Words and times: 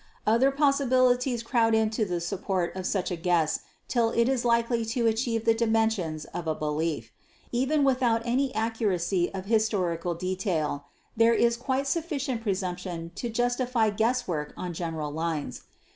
Other 0.25 0.49
possibilities 0.49 1.43
crowd 1.43 1.75
in 1.75 1.91
to 1.91 2.05
the 2.05 2.19
support 2.19 2.75
of 2.75 2.87
such 2.87 3.11
a 3.11 3.15
guess 3.15 3.59
till 3.87 4.09
it 4.09 4.27
is 4.27 4.43
likely 4.43 4.83
to 4.85 5.05
achieve 5.05 5.45
the 5.45 5.53
dimensions 5.53 6.25
of 6.33 6.47
a 6.47 6.55
belief. 6.55 7.11
Even 7.51 7.83
without 7.83 8.23
any 8.25 8.51
accuracy 8.55 9.31
of 9.31 9.45
historical 9.45 10.15
detail 10.15 10.85
there 11.15 11.35
is 11.35 11.55
quite 11.55 11.85
sufficient 11.85 12.41
presumption 12.41 13.11
to 13.13 13.29
justify 13.29 13.91
guess 13.91 14.27
work 14.27 14.55
on 14.57 14.73
general 14.73 15.11
lines. 15.11 15.65